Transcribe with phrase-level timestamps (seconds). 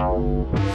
[0.00, 0.69] Música